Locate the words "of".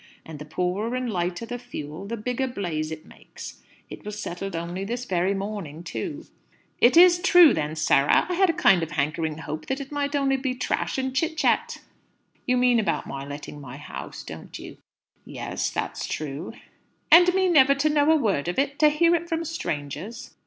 8.81-8.89, 18.47-18.57